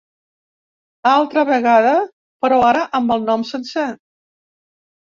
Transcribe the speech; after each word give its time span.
Altra 1.11 1.43
vegada, 1.51 1.93
però 2.47 2.59
ara 2.73 2.83
amb 3.03 3.17
el 3.19 3.31
nom 3.31 3.49
sencer. 3.55 3.89